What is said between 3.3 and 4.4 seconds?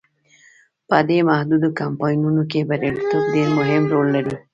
ډیر مهم رول لري.